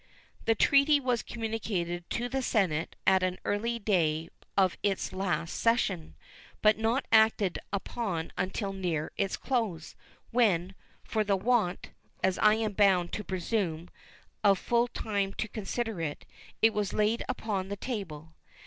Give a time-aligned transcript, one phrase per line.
[0.45, 6.15] This treaty was communicated to the Senate at an early day of its last session,
[6.63, 9.95] but not acted upon until near its close,
[10.31, 11.91] when, for the want
[12.23, 13.91] (as I am bound to presume)
[14.43, 16.25] of full time to consider it,
[16.63, 18.33] it was laid upon the table.